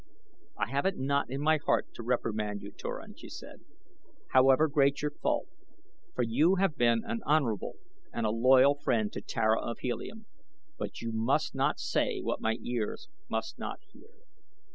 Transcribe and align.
"I 0.57 0.67
have 0.71 0.87
it 0.87 0.97
not 0.97 1.29
in 1.29 1.41
my 1.41 1.57
heart 1.57 1.93
to 1.93 2.01
reprimand 2.01 2.63
you, 2.63 2.71
Turan," 2.71 3.13
she 3.15 3.29
said, 3.29 3.61
"however 4.31 4.67
great 4.67 5.03
your 5.03 5.11
fault, 5.11 5.45
for 6.15 6.23
you 6.23 6.55
have 6.55 6.75
been 6.75 7.03
an 7.05 7.21
honorable 7.23 7.75
and 8.11 8.25
a 8.25 8.31
loyal 8.31 8.73
friend 8.73 9.13
to 9.13 9.21
Tara 9.21 9.59
of 9.61 9.77
Helium; 9.81 10.25
but 10.75 11.01
you 11.03 11.11
must 11.11 11.53
not 11.53 11.79
say 11.79 12.19
what 12.19 12.41
my 12.41 12.57
ears 12.63 13.09
must 13.29 13.59
not 13.59 13.79
hear." 13.93 14.09